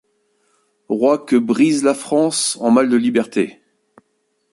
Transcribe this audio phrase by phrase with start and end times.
[0.89, 3.61] Roi que brise la France en mal de liberté